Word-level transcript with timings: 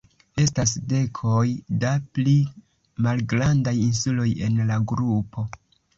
Estas 0.43 0.71
dekoj 0.93 1.43
da 1.83 1.91
pli 2.17 2.35
malgrandaj 3.09 3.75
insuloj 3.85 4.29
en 4.49 4.59
la 4.71 4.79
grupo. 4.95 5.47